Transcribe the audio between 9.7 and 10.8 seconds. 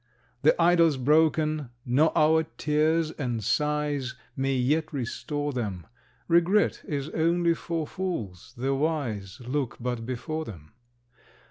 but before them.